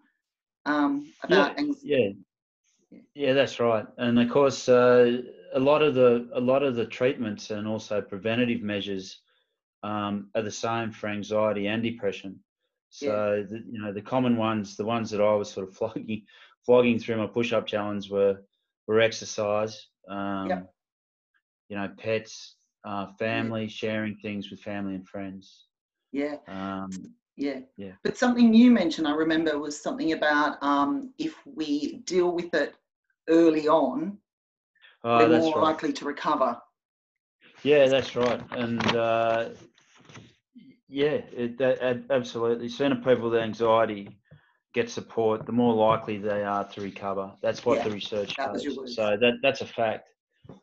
Um, 0.66 1.12
about 1.22 1.58
yeah, 1.58 1.64
yeah, 1.82 2.08
Yeah. 2.90 2.98
yeah, 3.14 3.32
that's 3.32 3.60
right. 3.60 3.86
And 3.96 4.18
of 4.18 4.28
course, 4.30 4.68
uh, 4.68 5.22
a 5.54 5.60
lot 5.60 5.82
of 5.82 5.94
the 5.94 6.28
a 6.34 6.40
lot 6.40 6.62
of 6.62 6.74
the 6.74 6.86
treatments 6.86 7.50
and 7.50 7.66
also 7.66 8.02
preventative 8.02 8.60
measures 8.62 9.20
um, 9.82 10.30
are 10.34 10.42
the 10.42 10.50
same 10.50 10.90
for 10.90 11.08
anxiety 11.08 11.66
and 11.66 11.82
depression. 11.82 12.38
So 12.90 13.44
the, 13.48 13.62
you 13.70 13.80
know 13.82 13.92
the 13.92 14.00
common 14.00 14.36
ones, 14.36 14.76
the 14.76 14.84
ones 14.84 15.10
that 15.10 15.20
I 15.20 15.34
was 15.34 15.50
sort 15.50 15.68
of 15.68 15.76
flogging 15.76 16.22
flogging 16.64 16.98
through 16.98 17.18
my 17.18 17.26
push-up 17.26 17.66
challenge 17.66 18.10
were 18.10 18.38
were 18.86 19.00
exercise, 19.00 19.88
um, 20.08 20.66
you 21.68 21.76
know, 21.76 21.90
pets, 21.98 22.56
uh, 22.84 23.06
family, 23.18 23.68
sharing 23.68 24.16
things 24.16 24.50
with 24.50 24.60
family 24.60 24.94
and 24.94 25.06
friends. 25.06 25.66
yeah, 26.12 26.36
Um, 26.48 26.88
yeah, 27.36 27.60
Yeah. 27.76 27.92
But 28.02 28.16
something 28.16 28.52
you 28.52 28.70
mentioned, 28.70 29.06
I 29.06 29.12
remember, 29.12 29.58
was 29.58 29.80
something 29.80 30.12
about 30.12 30.60
um, 30.62 31.12
if 31.18 31.34
we 31.46 31.98
deal 32.04 32.32
with 32.32 32.52
it 32.54 32.74
early 33.28 33.68
on, 33.68 34.18
oh, 35.04 35.28
we're 35.28 35.38
more 35.38 35.56
right. 35.56 35.62
likely 35.64 35.92
to 35.92 36.04
recover. 36.04 36.60
Yeah, 37.62 37.86
that's 37.88 38.16
right. 38.16 38.40
And 38.52 38.84
uh, 38.96 39.50
yeah, 40.88 41.20
it, 41.32 41.58
that, 41.58 41.82
ab- 41.82 42.10
absolutely. 42.10 42.68
Sooner 42.68 42.96
people 42.96 43.30
with 43.30 43.40
anxiety 43.40 44.18
get 44.74 44.90
support, 44.90 45.46
the 45.46 45.52
more 45.52 45.74
likely 45.74 46.18
they 46.18 46.44
are 46.44 46.66
to 46.68 46.80
recover. 46.80 47.32
That's 47.42 47.64
what 47.64 47.78
Yeah, 47.78 47.84
the 47.84 47.90
research 47.90 48.36
that 48.36 48.60
shows. 48.62 48.94
So 48.94 49.16
that 49.20 49.34
that's 49.42 49.60
a 49.62 49.66
fact. 49.66 50.10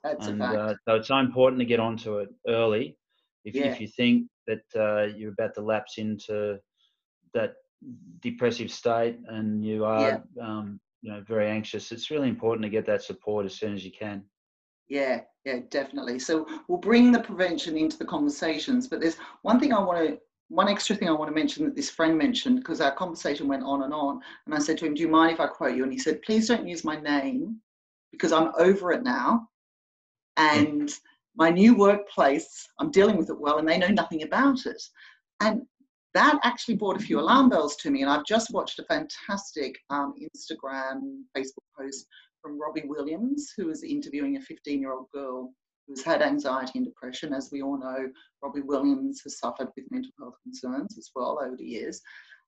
That's 0.04 0.28
and 0.28 0.42
a 0.42 0.48
fact. 0.48 0.56
Uh, 0.56 0.74
so 0.88 0.96
it's 0.96 1.08
so 1.08 1.18
important 1.18 1.60
to 1.60 1.66
get 1.66 1.80
onto 1.80 2.18
it 2.20 2.30
early. 2.48 2.98
If, 3.46 3.56
Yeah. 3.56 3.74
if 3.74 3.80
you 3.82 3.88
think 3.88 4.28
that 4.48 4.64
uh, 4.76 5.04
you're 5.16 5.34
about 5.34 5.54
to 5.56 5.62
lapse 5.62 5.98
into 5.98 6.58
that 7.34 7.54
depressive 8.22 8.72
state 8.72 9.18
and 9.28 9.64
you 9.64 9.86
are, 9.86 10.24
um, 10.42 10.80
you 11.02 11.12
know, 11.12 11.22
very 11.28 11.50
anxious, 11.50 11.92
it's 11.92 12.10
really 12.10 12.30
important 12.30 12.64
to 12.64 12.70
get 12.70 12.86
that 12.88 13.04
support 13.04 13.46
as 13.46 13.56
soon 13.56 13.74
as 13.74 13.86
you 13.86 13.92
can. 13.92 14.24
Yeah, 14.88 15.22
yeah, 15.46 15.60
definitely. 15.70 16.20
So 16.20 16.48
we'll 16.68 16.78
bring 16.78 17.12
the 17.12 17.20
prevention 17.20 17.78
into 17.78 17.98
the 17.98 18.06
conversations. 18.06 18.88
But 18.88 19.02
there's 19.02 19.18
one 19.42 19.60
thing 19.60 19.74
I 19.74 19.80
want 19.80 20.08
to, 20.08 20.20
one 20.50 20.68
extra 20.68 20.96
thing 20.96 21.10
I 21.10 21.14
want 21.14 21.30
to 21.30 21.36
mention 21.36 21.66
that 21.66 21.76
this 21.76 21.90
friend 21.90 22.18
mentioned 22.18 22.58
because 22.58 22.82
our 22.82 22.94
conversation 22.94 23.48
went 23.48 23.64
on 23.64 23.84
and 23.84 23.94
on. 23.94 24.22
And 24.46 24.54
I 24.54 24.60
said 24.60 24.78
to 24.80 24.86
him, 24.86 24.94
Do 24.94 25.02
you 25.02 25.08
mind 25.08 25.34
if 25.34 25.40
I 25.40 25.48
quote 25.48 25.76
you? 25.76 25.84
And 25.84 25.92
he 25.92 26.00
said, 26.00 26.22
Please 26.22 26.48
don't 26.48 26.68
use 26.68 26.84
my 26.84 27.00
name 27.00 27.60
because 28.12 28.32
I'm 28.32 28.52
over 28.60 28.92
it 28.92 29.04
now. 29.04 29.48
And 30.38 30.92
my 31.36 31.50
new 31.50 31.76
workplace, 31.76 32.68
I'm 32.80 32.92
dealing 32.92 33.18
with 33.18 33.30
it 33.30 33.40
well, 33.40 33.58
and 33.58 33.68
they 33.68 33.78
know 33.78 33.88
nothing 33.88 34.24
about 34.24 34.66
it. 34.66 34.82
And 35.42 35.64
that 36.14 36.40
actually 36.44 36.76
brought 36.76 36.96
a 36.96 37.04
few 37.04 37.20
alarm 37.20 37.50
bells 37.50 37.76
to 37.78 37.90
me. 37.90 38.02
And 38.02 38.10
I've 38.10 38.26
just 38.26 38.54
watched 38.54 38.80
a 38.80 38.84
fantastic 38.84 39.76
um, 39.90 40.14
Instagram, 40.22 41.24
Facebook 41.36 41.66
post 41.78 42.08
from 42.46 42.62
Robbie 42.62 42.84
Williams, 42.86 43.54
who 43.58 43.72
is 43.72 43.82
interviewing 43.82 44.38
a 44.38 44.42
15 44.42 44.80
year 44.80 44.94
old 44.94 45.10
girl 45.12 45.52
who's 45.88 46.04
had 46.04 46.22
anxiety 46.22 46.74
and 46.76 46.86
depression. 46.86 47.34
As 47.34 47.50
we 47.52 47.64
all 47.64 47.80
know, 47.80 48.08
Robbie 48.44 48.62
Williams 48.62 49.22
has 49.24 49.40
suffered 49.40 49.70
with 49.76 49.90
mental 49.90 50.12
health 50.20 50.36
concerns 50.44 50.96
as 50.96 51.10
well 51.16 51.40
over 51.44 51.56
the 51.56 51.66
years. 51.66 52.02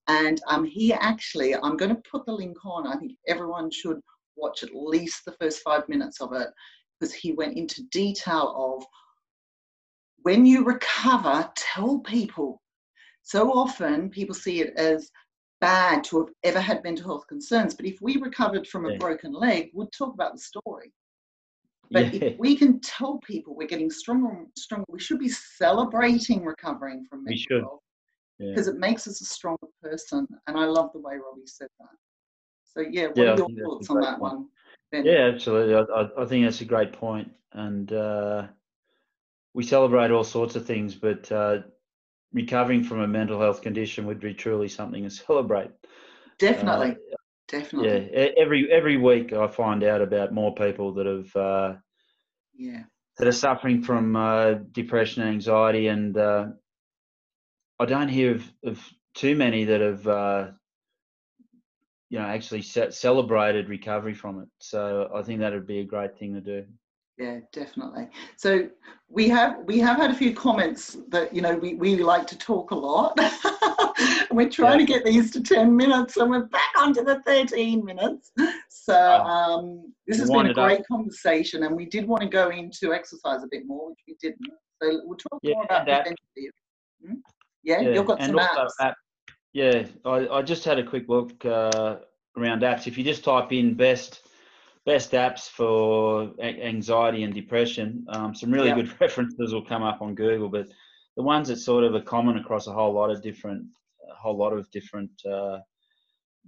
And 0.08 0.40
um, 0.48 0.64
he 0.64 0.94
actually, 0.94 1.56
I'm 1.56 1.78
going 1.78 1.96
to 1.96 2.02
put 2.10 2.28
the 2.28 2.32
link 2.32 2.64
on. 2.64 2.86
I 2.86 2.96
think 2.98 3.14
everyone 3.28 3.72
should 3.72 4.00
watch 4.36 4.62
at 4.62 4.76
least 4.76 5.26
the 5.26 5.36
first 5.42 5.64
five 5.64 5.90
minutes 5.90 6.22
of 6.22 6.32
it 6.32 6.50
because 7.00 7.14
he 7.14 7.32
went 7.32 7.58
into 7.58 7.82
detail 7.92 8.54
of 8.56 8.86
when 10.22 10.46
you 10.46 10.64
recover, 10.64 11.50
tell 11.56 12.00
people. 12.00 12.62
So 13.24 13.52
often 13.52 14.12
people 14.12 14.36
see 14.36 14.62
it 14.62 14.74
as 14.78 15.10
bad 15.60 16.04
to 16.06 16.20
have 16.20 16.30
ever 16.44 16.60
had 16.60 16.84
mental 16.84 17.06
health 17.06 17.28
concerns. 17.28 17.74
But 17.74 17.86
if 17.86 18.02
we 18.02 18.18
recovered 18.18 18.68
from 18.68 18.86
a 18.86 18.92
Yeah. 18.92 18.98
broken 18.98 19.34
leg, 19.34 19.72
we'd 19.74 19.92
talk 19.92 20.14
about 20.14 20.34
the 20.34 20.40
story. 20.40 20.94
But 21.90 22.14
yeah, 22.14 22.20
if 22.26 22.40
we 22.40 22.56
can 22.58 22.80
tell 22.82 23.18
people 23.20 23.56
we're 23.56 23.68
getting 23.68 23.90
stronger 23.90 24.30
and 24.30 24.48
stronger, 24.58 24.86
we 24.90 25.00
should 25.00 25.20
be 25.20 25.30
celebrating 25.30 26.44
recovering 26.44 27.06
from 27.06 27.20
We 27.20 27.32
mental 27.32 27.40
should. 27.48 27.62
health 27.62 27.84
yeah. 28.40 28.50
because 28.50 28.68
it 28.68 28.78
makes 28.78 29.08
us 29.08 29.22
a 29.22 29.26
stronger 29.26 29.68
person. 29.82 30.28
And 30.48 30.58
I 30.58 30.66
love 30.66 30.92
the 30.94 31.00
way 31.00 31.16
Robbie 31.16 31.48
said 31.48 31.70
that. 31.80 31.96
So 32.66 32.82
yeah, 32.82 33.08
what 33.08 33.18
Yeah, 33.18 33.24
are 33.24 33.38
your 33.38 33.48
think 33.48 33.58
that's 33.58 33.66
a 33.66 33.70
thoughts 33.70 33.90
on 33.90 34.02
that 34.02 34.20
point. 34.20 34.34
one? 34.34 34.50
Ben? 34.92 35.06
Yeah, 35.06 35.32
absolutely. 35.34 35.76
I, 35.76 35.80
I, 35.82 36.24
I 36.24 36.26
think 36.26 36.46
that's 36.46 36.62
a 36.62 36.66
great 36.66 36.94
point, 36.94 37.32
and 37.54 37.92
uh, 37.92 38.48
we 39.54 39.64
celebrate 39.64 40.12
all 40.12 40.24
sorts 40.24 40.56
of 40.56 40.66
things, 40.66 40.94
but 40.94 41.32
uh, 41.32 41.60
recovering 42.34 42.84
from 42.84 43.02
a 43.02 43.08
mental 43.08 43.40
health 43.40 43.62
condition 43.62 44.06
would 44.08 44.20
be 44.20 44.34
truly 44.34 44.68
something 44.68 45.04
to 45.04 45.10
celebrate. 45.28 45.72
Definitely, 46.40 46.96
Uh, 47.12 47.18
definitely. 47.48 48.02
yeah, 48.12 48.30
every 48.38 48.72
every 48.72 48.98
week 48.98 49.34
I 49.34 49.48
find 49.48 49.84
out 49.84 50.02
about 50.02 50.34
more 50.34 50.54
people 50.56 50.94
that 50.96 51.06
have 51.06 51.36
uh, 51.36 51.76
Yeah, 52.54 52.84
that 53.18 53.28
are 53.28 53.32
suffering 53.32 53.82
from 53.82 54.16
uh, 54.16 54.54
depression 54.72 55.24
and 55.24 55.32
anxiety, 55.34 55.88
and 55.88 56.18
uh, 56.18 56.48
I 57.80 57.86
don't 57.86 58.10
hear 58.10 58.36
of, 58.36 58.54
of 58.64 58.94
too 59.16 59.36
many 59.36 59.64
that 59.66 59.82
have 59.82 60.08
uh, 60.08 60.52
you 62.10 62.20
know 62.20 62.26
actually 62.26 62.62
ce- 62.62 62.92
celebrated 62.96 63.70
recovery 63.70 64.14
from 64.14 64.42
it. 64.42 64.50
So 64.60 65.10
I 65.14 65.22
think 65.24 65.40
that 65.40 65.54
would 65.54 65.68
be 65.68 65.80
a 65.80 65.86
great 65.86 66.18
thing 66.18 66.34
to 66.34 66.42
do. 66.42 66.66
Yeah, 67.18 67.40
definitely. 67.52 68.08
So 68.36 68.70
we 69.10 69.28
have 69.30 69.60
we 69.66 69.80
have 69.80 69.98
had 69.98 70.12
a 70.12 70.14
few 70.14 70.34
comments 70.34 70.98
that 71.10 71.34
you 71.34 71.42
know 71.42 71.56
we, 71.56 71.74
we 71.74 71.96
like 71.98 72.28
to 72.28 72.38
talk 72.38 72.72
a 72.72 72.76
lot. 72.76 73.18
we're 74.32 74.50
trying 74.50 74.78
to 74.80 74.86
get 74.86 75.04
these 75.04 75.32
to 75.32 75.42
10 75.42 75.76
minutes 75.76 76.18
and 76.18 76.30
we're 76.30 76.46
back 76.46 76.72
onto 76.78 77.04
the 77.04 77.22
13 77.26 77.84
minutes. 77.84 78.32
So 78.70 78.96
um, 78.96 79.94
this 80.06 80.20
has 80.20 80.30
been 80.30 80.46
a 80.46 80.50
it 80.50 80.58
up. 80.58 80.68
great 80.68 80.88
conversation 80.88 81.64
and 81.64 81.76
we 81.76 81.86
did 81.86 82.08
want 82.08 82.22
to 82.22 82.30
go 82.30 82.50
into 82.50 82.94
exercise 82.94 83.44
a 83.44 83.48
bit 83.50 83.66
more, 83.66 83.90
which 83.90 84.00
we 84.08 84.16
didn't. 84.22 84.52
So 84.82 85.02
we'll 85.04 85.18
talk 85.18 85.40
Yeah, 85.42 85.56
more 85.56 85.66
about 85.66 85.88
apps. 85.88 86.14
Hmm? 87.06 87.16
Yeah, 87.64 87.82
you've 87.82 88.06
got 88.06 88.20
and 88.22 88.28
some 88.28 88.38
apps. 88.38 88.70
app- 88.80 88.96
yeah, 89.54 89.86
I, 90.06 90.28
I 90.28 90.42
just 90.44 90.64
had 90.64 90.78
a 90.78 90.84
quick 90.84 91.06
look 91.10 91.44
uh, 91.46 91.98
around 92.38 92.62
apps. 92.62 92.86
If 92.86 92.98
you 92.98 93.04
just 93.04 93.24
type 93.24 93.52
in 93.52 93.74
best 93.74 94.27
best 94.88 95.12
apps 95.12 95.50
for 95.50 96.32
anxiety 96.42 97.24
and 97.24 97.34
depression, 97.34 98.06
um, 98.08 98.34
some 98.34 98.50
really 98.50 98.70
Yep. 98.70 98.78
good 98.78 99.02
references 99.02 99.54
will 99.54 99.66
come 99.66 99.84
up 99.84 100.02
on 100.02 100.16
Google. 100.16 100.48
But 100.48 100.68
the 101.18 101.24
ones 101.24 101.50
that 101.50 101.58
sort 101.58 101.84
of 101.84 101.94
are 101.94 102.02
common 102.02 102.38
across 102.38 102.68
a 102.68 102.74
whole 102.74 102.94
lot 102.94 103.12
of 103.12 103.22
different, 103.22 103.66
a 104.10 104.16
whole 104.16 104.38
lot 104.38 104.54
of 104.54 104.72
different 104.72 105.12
uh, 105.26 105.60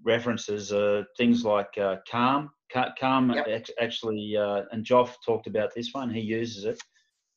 references 0.03 0.72
are 0.72 1.05
things 1.17 1.43
like 1.43 1.77
uh, 1.77 1.98
Calm. 2.10 2.50
Calm 2.98 3.31
Yep. 3.31 3.67
actually, 3.81 4.38
uh, 4.38 4.62
and 4.72 4.86
Joff 4.86 5.15
talked 5.25 5.48
about 5.48 5.75
this 5.75 5.89
one. 5.93 6.10
He 6.10 6.22
uses 6.22 6.63
it. 6.63 6.79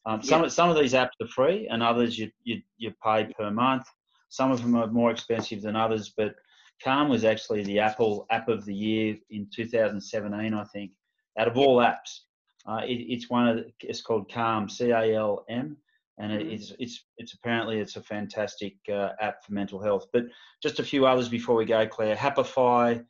Um, 0.06 0.22
some 0.22 0.40
Yep. 0.40 0.46
of 0.46 0.52
some 0.52 0.70
of 0.70 0.76
these 0.76 0.92
apps 0.92 1.16
are 1.20 1.26
free, 1.28 1.66
and 1.68 1.82
others 1.82 2.16
you 2.16 2.30
you 2.44 2.62
you 2.76 2.92
pay 3.04 3.26
per 3.36 3.50
month. 3.50 3.86
Some 4.28 4.52
of 4.52 4.62
them 4.62 4.76
are 4.76 4.86
more 4.86 5.10
expensive 5.10 5.62
than 5.62 5.74
others, 5.74 6.12
but 6.16 6.34
Calm 6.82 7.08
was 7.08 7.24
actually 7.24 7.62
the 7.64 7.78
Apple 7.78 8.26
App 8.30 8.48
of 8.48 8.64
the 8.64 8.74
Year 8.74 9.16
in 9.30 9.48
2017, 9.54 10.54
I 10.54 10.64
think. 10.64 10.92
Out 11.38 11.48
of 11.48 11.56
all 11.56 11.76
apps, 11.78 12.20
uh, 12.66 12.80
it, 12.86 12.94
it's 12.94 13.30
one 13.30 13.48
of 13.48 13.56
the, 13.56 13.72
it's 13.80 14.02
called 14.02 14.30
Calm, 14.30 14.68
C-A-L-M, 14.68 15.76
and 16.18 16.32
it, 16.32 16.46
Mhm. 16.46 16.52
it's 16.52 16.72
it's 16.78 17.04
it's 17.16 17.32
apparently 17.34 17.78
it's 17.80 17.96
a 17.96 18.02
fantastic 18.02 18.74
uh, 18.90 19.10
app 19.20 19.42
for 19.44 19.52
mental 19.54 19.80
health. 19.80 20.06
But 20.12 20.24
just 20.62 20.78
a 20.78 20.84
few 20.84 21.06
others 21.06 21.28
before 21.28 21.56
we 21.56 21.64
go, 21.64 21.86
Claire. 21.86 22.14
Happify, 22.16 23.04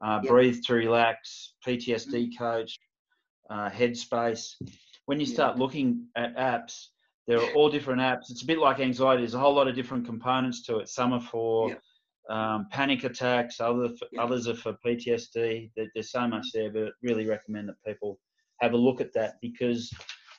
uh, 0.00 0.20
Yep. 0.22 0.28
Breathe 0.30 0.62
to 0.66 0.74
Relax, 0.74 1.54
PTSD 1.64 2.36
Coach, 2.36 2.76
uh, 3.48 3.70
Headspace. 3.70 4.54
When 5.06 5.20
you 5.20 5.26
start 5.26 5.56
looking 5.56 6.06
at 6.16 6.36
apps, 6.36 6.88
there 7.26 7.38
are 7.38 7.50
all 7.54 7.70
different 7.70 8.00
apps. 8.00 8.30
It's 8.30 8.42
a 8.42 8.46
bit 8.46 8.58
like 8.58 8.80
anxiety. 8.80 9.22
There's 9.22 9.34
a 9.34 9.38
whole 9.38 9.54
lot 9.54 9.68
of 9.68 9.74
different 9.76 10.04
components 10.04 10.62
to 10.66 10.78
it. 10.78 10.88
Some 10.88 11.12
are 11.12 11.20
for 11.20 11.68
Yep. 11.70 11.82
Um, 12.28 12.68
panic 12.70 13.04
attacks. 13.04 13.60
Other 13.60 13.88
Yep. 14.12 14.20
others 14.20 14.48
are 14.48 14.54
for 14.54 14.74
PTSD. 14.84 15.70
There, 15.76 15.86
there's 15.94 16.10
so 16.10 16.26
much 16.28 16.46
there, 16.52 16.70
but 16.70 16.92
really 17.02 17.26
recommend 17.26 17.68
that 17.68 17.76
people 17.86 18.18
have 18.60 18.72
a 18.72 18.76
look 18.76 19.00
at 19.00 19.12
that 19.14 19.34
because 19.40 19.90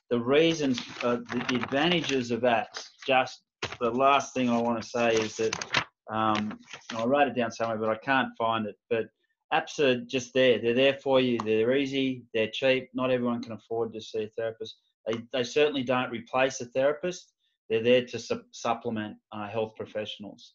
the 0.10 0.20
reasons, 0.20 0.80
uh, 1.04 1.18
the, 1.32 1.46
the 1.50 1.56
advantages 1.56 2.32
of 2.32 2.42
apps. 2.42 2.90
Just 3.06 3.42
the 3.80 3.90
last 3.92 4.34
thing 4.34 4.50
I 4.50 4.58
want 4.58 4.82
to 4.82 4.88
say 4.88 5.16
is 5.16 5.38
that 5.38 5.86
um, 6.12 6.60
I 6.96 7.06
wrote 7.06 7.28
it 7.28 7.36
down 7.36 7.52
somewhere, 7.52 7.78
but 7.78 7.90
I 7.90 7.98
can't 7.98 8.30
find 8.38 8.66
it. 8.66 8.76
But 8.90 9.06
apps 9.54 9.80
are 9.80 10.02
just 10.06 10.34
there. 10.34 10.60
They're 10.60 10.74
there 10.74 10.96
for 10.96 11.20
you. 11.22 11.38
They're 11.40 11.76
easy. 11.76 12.24
They're 12.34 12.50
cheap. 12.52 12.90
Not 12.94 13.12
everyone 13.12 13.42
can 13.42 13.54
afford 13.54 13.94
to 13.94 14.02
see 14.02 14.24
a 14.24 14.30
therapist. 14.38 14.78
They, 15.06 15.20
they 15.32 15.44
certainly 15.44 15.84
don't 15.84 16.12
replace 16.12 16.62
a 16.62 16.66
therapist. 16.66 17.34
They're 17.70 17.84
there 17.84 18.06
to 18.06 18.20
su- 18.20 18.44
supplement 18.52 19.18
uh, 19.32 19.48
health 19.48 19.74
professionals. 19.76 20.54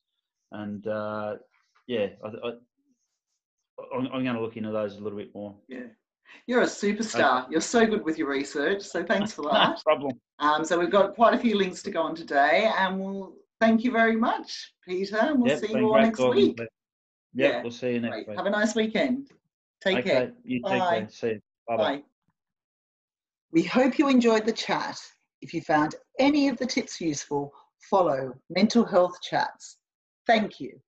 And 0.55 0.87
uh, 0.87 1.35
yeah, 1.87 2.07
I, 2.25 2.29
I, 2.29 2.53
I'm, 3.95 4.07
I'm 4.07 4.25
going 4.25 4.37
to 4.37 4.41
look 4.41 4.57
into 4.57 4.71
those 4.71 4.97
a 4.97 5.01
little 5.01 5.19
bit 5.19 5.35
more. 5.35 5.55
Yeah. 5.69 5.87
You're 6.47 6.63
a 6.63 6.67
superstar. 6.67 7.47
You're 7.51 7.61
so 7.61 7.87
good 7.87 8.05
with 8.05 8.19
your 8.19 8.29
research. 8.29 8.83
So 8.83 9.05
thanks 9.05 9.33
for 9.33 9.43
no 9.43 9.51
that. 9.53 9.83
problem. 9.85 10.13
Um, 10.39 10.65
so 10.65 10.79
we've 10.79 10.91
got 10.91 11.15
quite 11.15 11.35
a 11.35 11.39
few 11.39 11.57
links 11.57 11.83
to 11.83 11.91
go 11.91 12.03
on 12.03 12.15
today, 12.15 12.71
and 12.77 12.99
we'll 13.01 13.35
thank 13.61 13.85
you 13.85 13.91
very 13.91 14.17
much, 14.17 14.75
Peter. 14.87 15.17
And 15.17 15.41
we'll 15.41 15.51
Yep, 15.51 15.59
see 15.61 15.73
you 15.73 15.89
all 15.89 16.01
next 16.01 16.21
week. 16.21 16.59
Yep, 16.59 16.69
Yeah, 17.35 17.63
we'll 17.63 17.73
see 17.73 17.93
you 17.93 18.01
next 18.01 18.15
Great. 18.15 18.29
week. 18.29 18.37
Have 18.37 18.47
a 18.47 18.51
nice 18.51 18.75
weekend. 18.75 19.29
Take 19.83 19.99
okay, 19.99 20.11
care. 20.11 20.33
you 20.45 20.61
take 20.67 20.83
care. 20.83 21.09
See 21.11 21.27
you. 21.29 21.41
Bye 21.69 21.77
bye. 21.77 21.97
Bye. 21.97 22.03
We 23.53 23.63
hope 23.63 23.99
you 23.99 24.09
enjoyed 24.09 24.45
the 24.45 24.53
chat. 24.53 24.99
If 25.41 25.53
you 25.55 25.61
found 25.61 25.95
any 26.19 26.49
of 26.49 26.57
the 26.59 26.67
tips 26.67 27.01
useful, 27.01 27.53
follow 27.91 28.35
Mental 28.51 28.85
Health 28.85 29.21
Chats. 29.23 29.79
Thank 30.27 30.61
you. 30.61 30.81